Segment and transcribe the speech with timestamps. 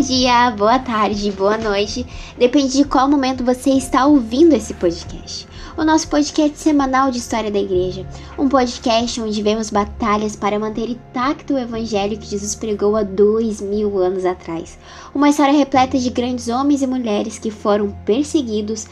[0.00, 2.06] dia, boa tarde, boa noite.
[2.38, 5.46] Depende de qual momento você está ouvindo esse podcast.
[5.76, 8.06] O nosso podcast semanal de história da igreja.
[8.38, 13.60] Um podcast onde vemos batalhas para manter intacto o evangelho que Jesus pregou há dois
[13.60, 14.78] mil anos atrás.
[15.14, 18.86] Uma história repleta de grandes homens e mulheres que foram perseguidos,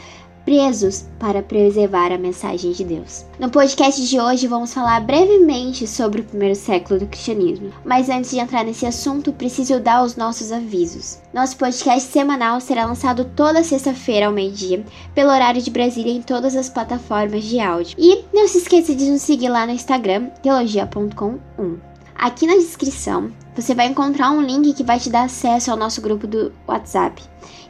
[0.45, 3.25] presos para preservar a mensagem de Deus.
[3.39, 8.29] No podcast de hoje vamos falar brevemente sobre o primeiro século do cristianismo, mas antes
[8.29, 11.19] de entrar nesse assunto, preciso dar os nossos avisos.
[11.33, 14.85] Nosso podcast semanal será lançado toda sexta-feira ao meio-dia,
[15.15, 17.97] pelo horário de Brasília em todas as plataformas de áudio.
[17.97, 21.79] E não se esqueça de nos seguir lá no Instagram, teologia.com1.
[22.15, 26.01] Aqui na descrição você vai encontrar um link que vai te dar acesso ao nosso
[26.01, 27.21] grupo do WhatsApp,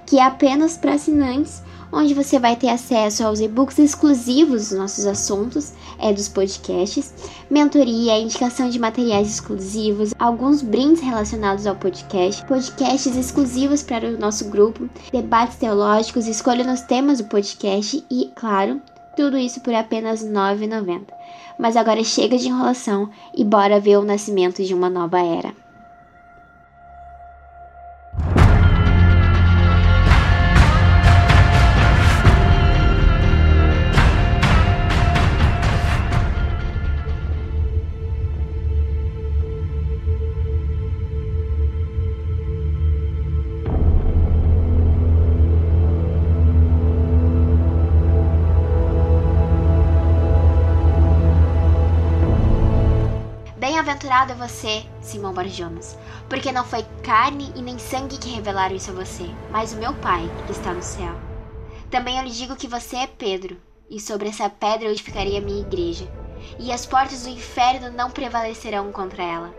[0.06, 5.06] que é apenas para assinantes onde você vai ter acesso aos e-books exclusivos dos nossos
[5.06, 7.14] assuntos, é dos podcasts,
[7.50, 14.50] mentoria, indicação de materiais exclusivos, alguns brindes relacionados ao podcast, podcasts exclusivos para o nosso
[14.50, 18.82] grupo, debates teológicos, escolha nos temas do podcast e, claro,
[19.16, 21.02] tudo isso por apenas R$ 9,90.
[21.58, 25.65] Mas agora chega de enrolação e bora ver o nascimento de uma nova era.
[54.16, 55.98] Bem-aventurado é você, Simão Barjonas,
[56.30, 59.94] porque não foi carne e nem sangue que revelaram isso a você, mas o meu
[59.96, 61.14] Pai que está no céu.
[61.92, 63.58] Também eu lhe digo que você é Pedro,
[63.90, 66.08] e sobre essa pedra eu edificarei a minha igreja,
[66.58, 69.54] e as portas do inferno não prevalecerão contra ela.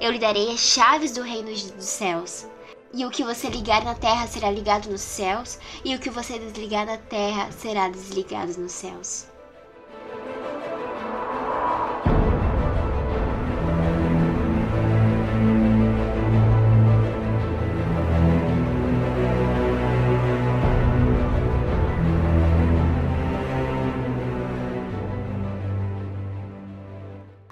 [0.00, 2.46] Eu lhe darei as chaves do reino dos céus.
[2.94, 6.38] E o que você ligar na terra será ligado nos céus, e o que você
[6.38, 9.26] desligar na terra será desligado nos céus.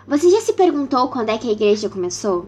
[0.08, 2.46] Você já se perguntou quando é que a igreja começou?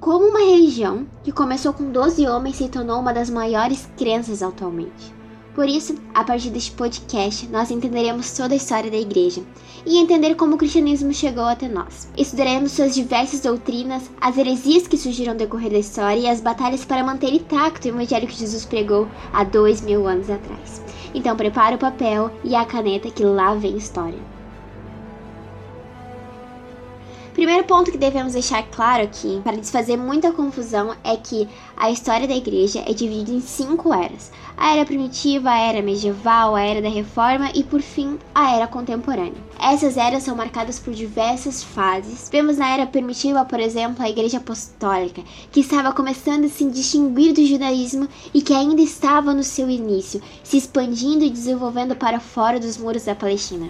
[0.00, 5.14] Como uma religião que começou com 12 homens se tornou uma das maiores crenças atualmente.
[5.54, 9.42] Por isso, a partir deste podcast, nós entenderemos toda a história da igreja
[9.84, 12.08] e entender como o cristianismo chegou até nós.
[12.16, 16.86] Estudaremos suas diversas doutrinas, as heresias que surgiram no decorrer da história e as batalhas
[16.86, 20.80] para manter intacto o evangelho que Jesus pregou há dois mil anos atrás.
[21.14, 24.35] Então prepara o papel e a caneta que lá vem história.
[27.36, 32.26] Primeiro ponto que devemos deixar claro aqui, para desfazer muita confusão, é que a história
[32.26, 36.80] da igreja é dividida em cinco eras: a era primitiva, a era medieval, a era
[36.80, 39.34] da reforma e, por fim, a era contemporânea.
[39.60, 42.30] Essas eras são marcadas por diversas fases.
[42.32, 47.34] Vemos na era primitiva, por exemplo, a igreja apostólica, que estava começando a se distinguir
[47.34, 52.58] do judaísmo e que ainda estava no seu início, se expandindo e desenvolvendo para fora
[52.58, 53.68] dos muros da Palestina.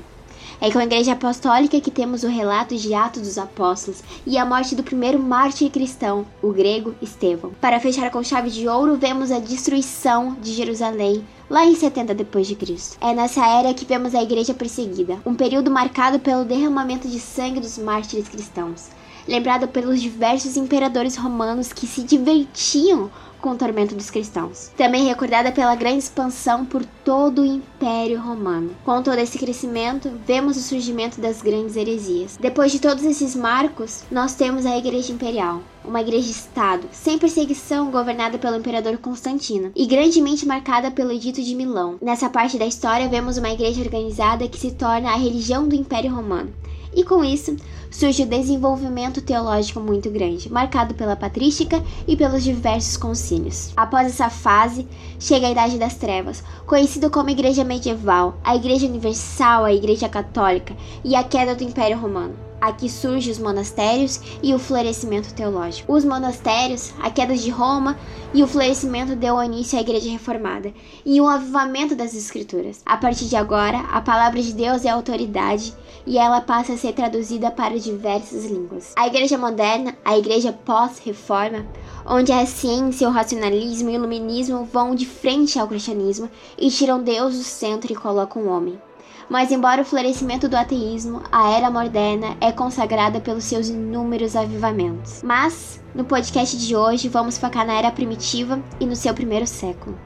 [0.59, 4.45] É com a Igreja Apostólica que temos o relato de Atos dos Apóstolos e a
[4.45, 7.53] morte do primeiro mártir cristão, o grego Estevão.
[7.61, 12.47] Para fechar com chave de ouro, vemos a destruição de Jerusalém lá em 70 depois
[12.47, 12.97] de Cristo.
[13.03, 17.61] É nessa era que vemos a igreja perseguida, um período marcado pelo derramamento de sangue
[17.61, 18.89] dos mártires cristãos,
[19.29, 23.11] lembrado pelos diversos imperadores romanos que se divertiam
[23.47, 24.73] com o tormento dos cristãos.
[24.77, 28.73] Também recordada pela grande expansão por todo o Império Romano.
[28.85, 32.37] Com todo esse crescimento, vemos o surgimento das grandes heresias.
[32.41, 38.37] Depois de todos esses marcos, nós temos a Igreja Imperial, uma igreja-estado, sem perseguição, governada
[38.37, 41.99] pelo imperador Constantino e grandemente marcada pelo Edito de Milão.
[42.03, 46.13] Nessa parte da história, vemos uma igreja organizada que se torna a religião do Império
[46.13, 46.53] Romano.
[46.93, 47.55] E com isso,
[47.97, 53.73] surge o desenvolvimento teológico muito grande, marcado pela patrística e pelos diversos concílios.
[53.75, 54.87] Após essa fase,
[55.19, 60.77] chega a Idade das Trevas, conhecido como Igreja Medieval, a Igreja Universal, a Igreja Católica
[61.03, 62.46] e a queda do Império Romano.
[62.61, 65.93] Aqui surgem os monastérios e o florescimento teológico.
[65.93, 67.97] Os monastérios, a queda de Roma
[68.33, 70.73] e o florescimento deu início à Igreja Reformada
[71.05, 72.83] e um avivamento das Escrituras.
[72.85, 75.75] A partir de agora, a palavra de Deus é autoridade
[76.07, 78.93] e ela passa a ser traduzida para diversas línguas.
[78.97, 81.67] A Igreja Moderna, a Igreja pós-reforma,
[82.07, 87.03] onde a ciência, o racionalismo e o iluminismo vão de frente ao cristianismo e tiram
[87.03, 88.81] Deus do centro e colocam o homem.
[89.29, 95.21] Mas, embora o florescimento do ateísmo, a era moderna é consagrada pelos seus inúmeros avivamentos.
[95.23, 99.99] Mas, no podcast de hoje, vamos focar na era primitiva e no seu primeiro século.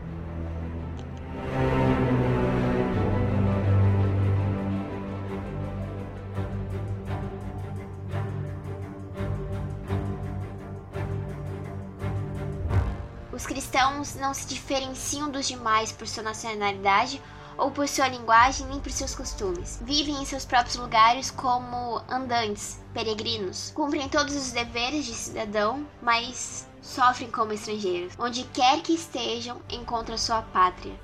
[13.30, 17.20] Os cristãos não se diferenciam dos demais por sua nacionalidade
[17.56, 19.80] ou por sua linguagem nem por seus costumes.
[19.82, 23.72] Vivem em seus próprios lugares como andantes, peregrinos.
[23.74, 28.14] Cumprem todos os deveres de cidadão, mas sofrem como estrangeiros.
[28.18, 30.98] Onde quer que estejam, encontram sua pátria.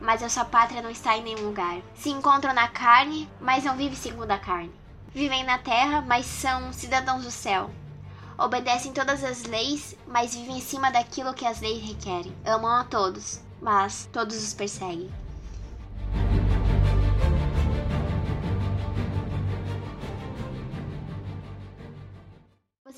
[0.00, 1.80] Mas a sua pátria não está em nenhum lugar.
[1.94, 4.72] Se encontram na carne, mas não vivem segundo a carne.
[5.12, 7.70] Vivem na terra, mas são cidadãos do céu.
[8.38, 12.32] Obedecem todas as leis, mas vivem em cima daquilo que as leis requerem.
[12.44, 15.10] Amam a todos, mas todos os perseguem.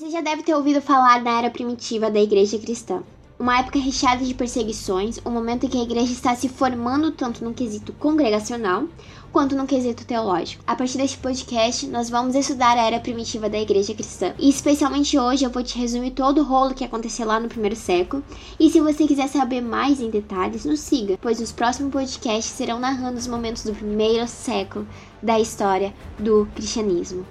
[0.01, 3.03] Você já deve ter ouvido falar na era primitiva da igreja cristã.
[3.37, 7.43] Uma época recheada de perseguições, um momento em que a igreja está se formando tanto
[7.43, 8.85] no quesito congregacional
[9.31, 10.63] quanto no quesito teológico.
[10.65, 14.33] A partir deste podcast, nós vamos estudar a era primitiva da igreja cristã.
[14.39, 17.75] E especialmente hoje eu vou te resumir todo o rolo que aconteceu lá no primeiro
[17.75, 18.23] século.
[18.59, 22.79] E se você quiser saber mais em detalhes, nos siga, pois os próximos podcasts serão
[22.79, 24.87] narrando os momentos do primeiro século
[25.21, 27.23] da história do cristianismo.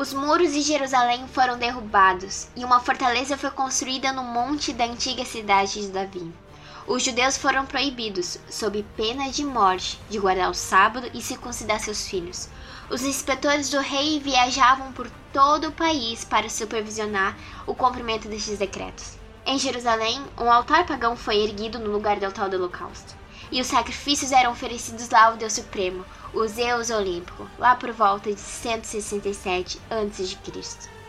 [0.00, 5.26] Os muros de Jerusalém foram derrubados e uma fortaleza foi construída no monte da antiga
[5.26, 6.32] cidade de Davi.
[6.86, 12.08] Os judeus foram proibidos, sob pena de morte, de guardar o sábado e circuncidar seus
[12.08, 12.48] filhos.
[12.88, 17.36] Os inspetores do rei viajavam por todo o país para supervisionar
[17.66, 19.18] o cumprimento destes decretos.
[19.44, 23.14] Em Jerusalém, um altar pagão foi erguido no lugar do altar do holocausto,
[23.50, 28.32] e os sacrifícios eram oferecidos lá ao Deus Supremo, o Zeus Olímpico, lá por volta
[28.32, 31.00] de 167 a.C.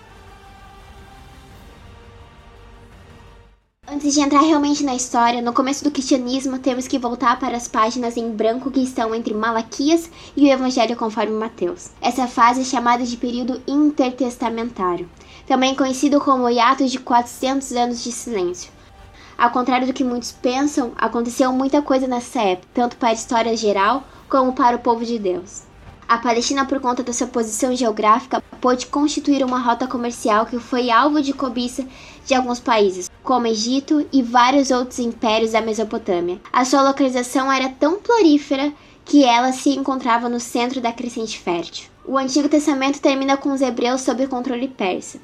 [3.87, 7.67] Antes de entrar realmente na história, no começo do cristianismo temos que voltar para as
[7.67, 11.89] páginas em branco que estão entre Malaquias e o Evangelho conforme Mateus.
[12.01, 15.09] Essa fase é chamada de período intertestamentário,
[15.45, 18.71] também conhecido como hiato de 400 anos de silêncio.
[19.41, 23.57] Ao contrário do que muitos pensam, aconteceu muita coisa nessa época, tanto para a história
[23.57, 25.63] geral como para o povo de Deus.
[26.07, 30.91] A Palestina, por conta da sua posição geográfica, pôde constituir uma rota comercial que foi
[30.91, 31.83] alvo de cobiça
[32.23, 36.39] de alguns países, como Egito e vários outros impérios da Mesopotâmia.
[36.53, 38.71] A sua localização era tão florífera
[39.03, 41.89] que ela se encontrava no centro da crescente fértil.
[42.05, 45.19] O Antigo Testamento termina com os hebreus sob controle persa.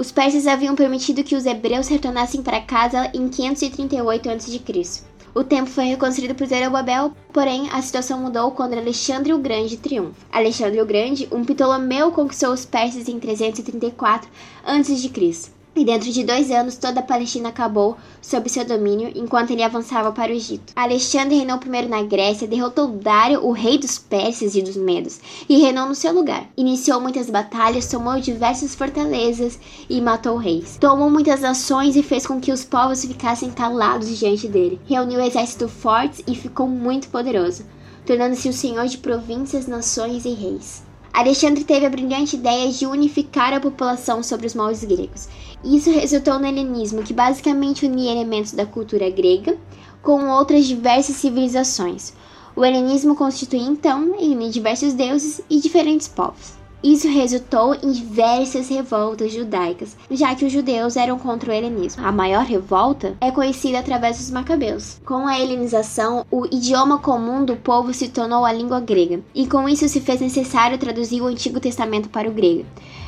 [0.00, 5.02] Os persas haviam permitido que os hebreus retornassem para casa em 538 a.C.
[5.34, 10.26] O templo foi reconstruído por Zerubabel, porém a situação mudou quando Alexandre o Grande triunfa.
[10.32, 14.26] Alexandre o Grande, um Ptolomeu, conquistou os persas em 334
[14.64, 15.50] a.C.
[15.74, 20.10] E dentro de dois anos, toda a Palestina acabou sob seu domínio enquanto ele avançava
[20.10, 20.72] para o Egito.
[20.74, 25.58] Alexandre reinou primeiro na Grécia, derrotou Dário, o rei dos persas e dos medos, e
[25.58, 26.48] reinou no seu lugar.
[26.56, 30.76] Iniciou muitas batalhas, tomou diversas fortalezas e matou reis.
[30.80, 34.80] Tomou muitas nações e fez com que os povos ficassem calados diante dele.
[34.86, 37.64] Reuniu exércitos fortes e ficou muito poderoso,
[38.04, 40.82] tornando-se o senhor de províncias, nações e reis.
[41.12, 45.28] Alexandre teve a brilhante ideia de unificar a população sobre os moldes gregos.
[45.62, 49.56] Isso resultou no helenismo, que basicamente unia elementos da cultura grega
[50.02, 52.14] com outras diversas civilizações.
[52.56, 56.60] O helenismo constitui então e diversos deuses e diferentes povos.
[56.82, 62.02] Isso resultou em diversas revoltas judaicas, já que os judeus eram contra o helenismo.
[62.06, 64.98] A maior revolta é conhecida através dos macabeus.
[65.04, 69.68] Com a helenização, o idioma comum do povo se tornou a língua grega, e com
[69.68, 72.64] isso se fez necessário traduzir o Antigo Testamento para o grego.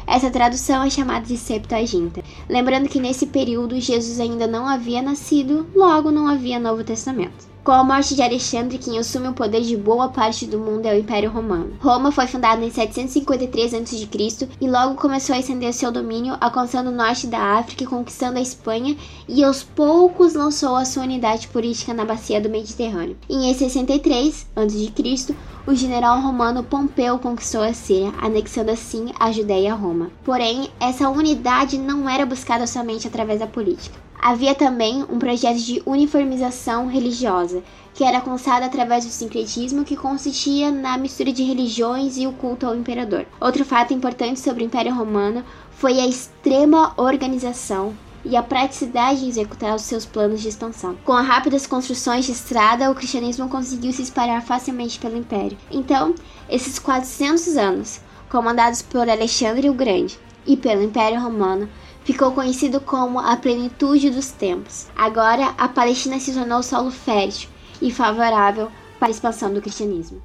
[0.07, 2.23] Essa tradução é chamada de Septuaginta.
[2.49, 7.52] Lembrando que nesse período Jesus ainda não havia nascido, logo não havia Novo Testamento.
[7.65, 10.97] Com a morte de Alexandre, quem assume o poder de boa parte do mundo é
[10.97, 11.77] o Império Romano.
[11.79, 14.49] Roma foi fundada em 753 a.C.
[14.61, 18.43] e logo começou a estender seu domínio, alcançando o norte da África e conquistando a
[18.43, 18.97] Espanha,
[19.29, 23.17] e aos poucos lançou a sua unidade política na bacia do Mediterrâneo.
[23.31, 29.77] Em 63 a.C., o general romano Pompeu conquistou a Síria, anexando assim a Judéia a
[29.77, 30.11] Roma.
[30.25, 34.02] Porém, essa unidade não era buscada somente através da política.
[34.23, 37.61] Havia também um projeto de uniformização religiosa,
[37.93, 42.65] que era alcançado através do sincretismo, que consistia na mistura de religiões e o culto
[42.65, 43.27] ao imperador.
[43.41, 49.29] Outro fato importante sobre o Império Romano foi a extrema organização e a praticidade em
[49.29, 50.97] executar os seus planos de expansão.
[51.05, 55.59] Com as rápidas construções de estrada, o cristianismo conseguiu se espalhar facilmente pelo império.
[55.69, 56.15] Então,
[56.49, 58.01] esses 400 anos,
[58.31, 61.69] comandados por Alexandre o Grande e pelo Império Romano,
[62.05, 64.89] ficou conhecido como a plenitude dos tempos.
[64.97, 67.49] Agora, a Palestina se tornou solo fértil
[67.81, 70.23] e favorável para a expansão do cristianismo.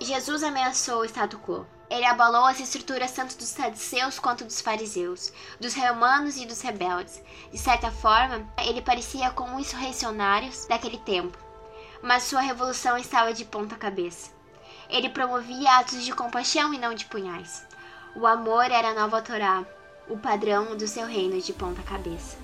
[0.00, 1.66] Jesus ameaçou o status quo.
[1.90, 7.20] Ele abalou as estruturas tanto dos saduceus quanto dos fariseus, dos romanos e dos rebeldes.
[7.52, 11.36] De certa forma, ele parecia como insurrecionários daquele tempo,
[12.02, 14.39] mas sua revolução estava de ponta cabeça.
[14.90, 17.64] Ele promovia atos de compaixão e não de punhais.
[18.16, 19.64] O amor era a nova Torá,
[20.08, 22.36] o padrão do seu reino de ponta cabeça.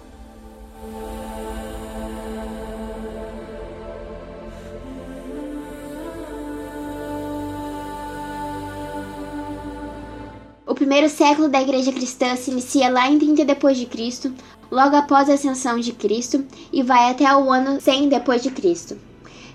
[10.65, 14.33] O primeiro século da Igreja Cristã se inicia lá em 30 depois de Cristo,
[14.71, 19.06] logo após a ascensão de Cristo, e vai até o ano 100 depois de Cristo.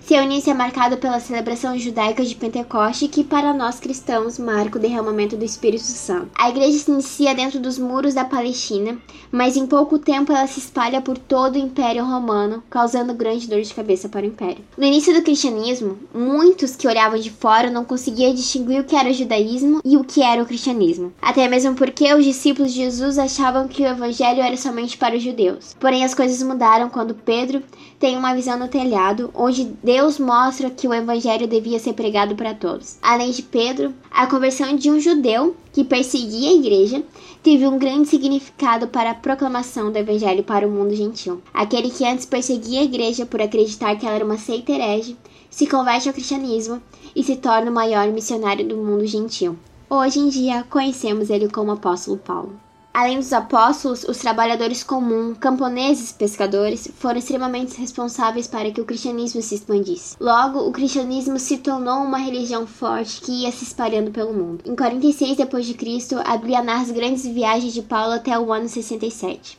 [0.03, 4.81] Seu início é marcado pela celebração judaica de Pentecoste, que para nós cristãos marca o
[4.81, 6.29] derramamento do Espírito Santo.
[6.35, 8.97] A igreja se inicia dentro dos muros da Palestina,
[9.31, 13.61] mas em pouco tempo ela se espalha por todo o Império Romano, causando grande dor
[13.61, 14.65] de cabeça para o Império.
[14.75, 19.09] No início do cristianismo, muitos que olhavam de fora não conseguiam distinguir o que era
[19.09, 21.13] o judaísmo e o que era o cristianismo.
[21.21, 25.23] Até mesmo porque os discípulos de Jesus achavam que o evangelho era somente para os
[25.23, 25.75] judeus.
[25.79, 27.63] Porém, as coisas mudaram quando Pedro
[28.01, 32.55] tem uma visão no telhado, onde Deus mostra que o evangelho devia ser pregado para
[32.55, 32.97] todos.
[32.99, 37.03] Além de Pedro, a conversão de um judeu que perseguia a igreja
[37.43, 41.43] teve um grande significado para a proclamação do evangelho para o mundo gentil.
[41.53, 45.15] Aquele que antes perseguia a igreja por acreditar que ela era uma seita herege,
[45.51, 46.81] se converte ao cristianismo
[47.15, 49.55] e se torna o maior missionário do mundo gentil.
[49.87, 52.59] Hoje em dia, conhecemos ele como apóstolo Paulo.
[52.93, 59.41] Além dos apóstolos, os trabalhadores comuns, camponeses, pescadores, foram extremamente responsáveis para que o cristianismo
[59.41, 60.17] se expandisse.
[60.19, 64.63] Logo, o cristianismo se tornou uma religião forte que ia se espalhando pelo mundo.
[64.65, 69.57] Em 46 d.C., a Bíblia narra as grandes viagens de Paulo até o ano 67.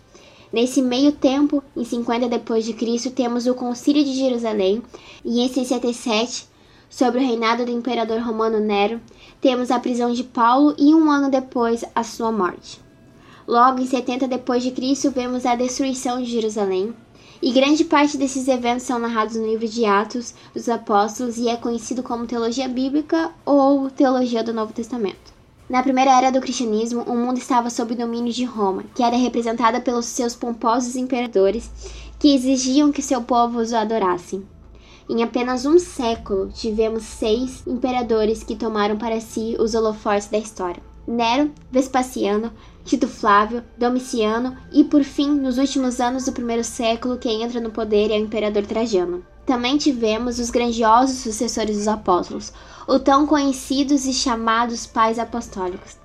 [0.52, 4.82] Nesse meio tempo, em 50 d.C., temos o Concílio de Jerusalém
[5.24, 6.46] e em 67,
[6.90, 9.00] sobre o reinado do imperador romano Nero,
[9.40, 12.81] temos a prisão de Paulo e um ano depois a sua morte.
[13.52, 16.94] Logo em 70 depois de Cristo vemos a destruição de Jerusalém,
[17.42, 21.56] e grande parte desses eventos são narrados no livro de Atos dos Apóstolos e é
[21.58, 25.34] conhecido como teologia bíblica ou teologia do Novo Testamento.
[25.68, 29.82] Na primeira era do cristianismo, o mundo estava sob domínio de Roma, que era representada
[29.82, 31.70] pelos seus pomposos imperadores
[32.18, 34.46] que exigiam que seu povo os adorassem.
[35.10, 40.91] Em apenas um século, tivemos seis imperadores que tomaram para si os holofortes da história.
[41.06, 42.52] Nero, Vespasiano,
[42.84, 47.70] Tito Flávio, Domiciano e, por fim, nos últimos anos do primeiro século, quem entra no
[47.70, 49.24] poder é o imperador Trajano.
[49.44, 52.52] Também tivemos os grandiosos sucessores dos apóstolos,
[52.86, 55.96] os tão conhecidos e chamados pais apostólicos.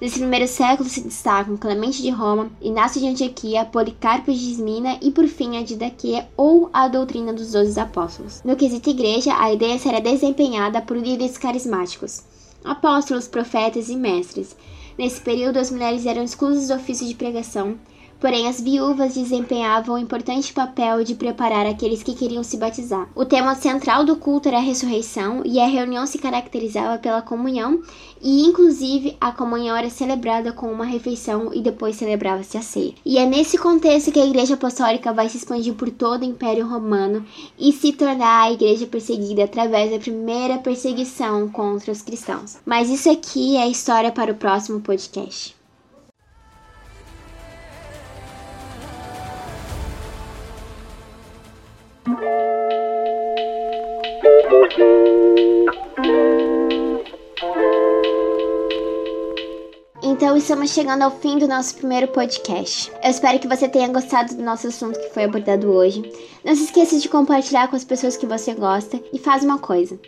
[0.00, 5.10] Nesse primeiro século se destacam Clemente de Roma, Inácio de Antioquia, Policarpo de Esmina e
[5.10, 8.42] por fim a Didaquê ou a doutrina dos doze apóstolos.
[8.44, 12.22] No quesito igreja, a ideia será desempenhada por líderes carismáticos,
[12.64, 14.56] apóstolos, profetas e mestres,
[14.96, 17.76] Nesse período, as mulheres eram exclusas do ofício de pregação,
[18.24, 23.06] porém as viúvas desempenhavam um importante papel de preparar aqueles que queriam se batizar.
[23.14, 27.82] O tema central do culto era a ressurreição e a reunião se caracterizava pela comunhão
[28.22, 32.94] e inclusive a comunhão era celebrada com uma refeição e depois celebrava-se a ceia.
[33.04, 36.66] E é nesse contexto que a Igreja Apostólica vai se expandir por todo o Império
[36.66, 37.26] Romano
[37.58, 42.56] e se tornar a igreja perseguida através da primeira perseguição contra os cristãos.
[42.64, 45.54] Mas isso aqui é história para o próximo podcast.
[60.02, 62.92] Então estamos chegando ao fim do nosso primeiro podcast.
[63.02, 66.02] Eu espero que você tenha gostado do nosso assunto que foi abordado hoje.
[66.44, 69.98] Não se esqueça de compartilhar com as pessoas que você gosta e faz uma coisa.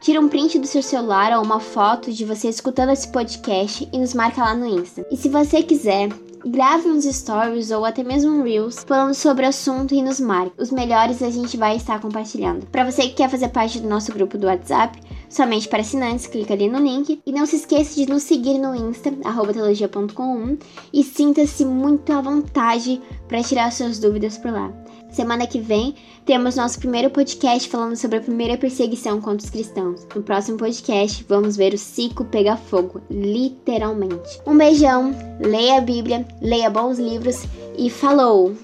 [0.00, 3.98] Tira um print do seu celular ou uma foto de você escutando esse podcast e
[3.98, 5.06] nos marca lá no Insta.
[5.10, 6.08] E se você quiser,
[6.44, 10.60] grave uns stories ou até mesmo um Reels falando sobre o assunto e nos marque.
[10.60, 12.66] Os melhores a gente vai estar compartilhando.
[12.66, 16.54] Para você que quer fazer parte do nosso grupo do WhatsApp, somente para assinantes, clica
[16.54, 17.20] ali no link.
[17.24, 19.10] E não se esqueça de nos seguir no Insta,
[19.52, 20.56] teologia.com
[20.92, 24.83] e sinta-se muito à vontade para tirar suas dúvidas por lá.
[25.14, 25.94] Semana que vem
[26.26, 30.04] temos nosso primeiro podcast falando sobre a primeira perseguição contra os cristãos.
[30.12, 34.40] No próximo podcast vamos ver o ciclo pegar fogo, literalmente.
[34.44, 37.44] Um beijão, leia a Bíblia, leia bons livros
[37.78, 38.56] e falou!